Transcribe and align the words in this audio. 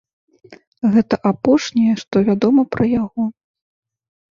Гэта 0.95 1.15
апошняе, 1.33 1.93
што 2.05 2.15
вядома 2.31 2.61
пра 2.73 2.91
яго. 3.03 3.31